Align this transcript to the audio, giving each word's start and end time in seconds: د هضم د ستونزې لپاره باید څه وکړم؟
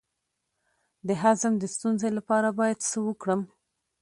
د 1.07 1.09
هضم 1.21 1.53
د 1.59 1.63
ستونزې 1.75 2.09
لپاره 2.17 2.49
باید 2.59 2.79
څه 2.89 2.97
وکړم؟ 3.07 3.41